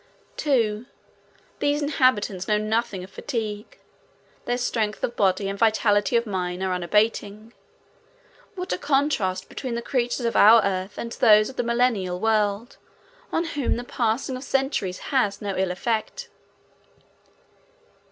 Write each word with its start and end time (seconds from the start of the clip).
2. 0.37 0.87
These 1.59 1.83
inhabitants 1.83 2.47
know 2.47 2.57
nothing 2.57 3.03
of 3.03 3.11
fatigue. 3.11 3.77
Their 4.45 4.57
strength 4.57 5.03
of 5.03 5.15
body 5.15 5.47
and 5.47 5.59
vitality 5.59 6.15
of 6.17 6.25
mind 6.25 6.63
are 6.63 6.73
unabating. 6.73 7.53
What 8.55 8.73
a 8.73 8.79
contrast 8.79 9.47
between 9.47 9.75
the 9.75 9.81
creatures 9.83 10.25
of 10.25 10.35
our 10.35 10.63
Earth 10.65 10.97
and 10.97 11.11
those 11.11 11.49
of 11.49 11.55
the 11.55 11.61
Millennial 11.61 12.19
world 12.19 12.77
on 13.31 13.45
whom 13.45 13.75
the 13.77 13.83
passing 13.83 14.35
of 14.35 14.43
centuries 14.43 14.97
has 15.13 15.39
no 15.39 15.55
ill 15.55 15.69
effect. 15.69 16.29